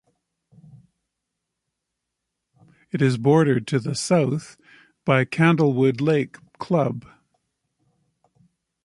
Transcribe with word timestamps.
It 2.91 3.03
is 3.03 3.19
bordered 3.19 3.67
to 3.67 3.77
the 3.79 3.93
south 3.93 4.57
by 5.05 5.25
Candlewood 5.25 6.01
Lake 6.01 6.37
Club. 6.57 7.05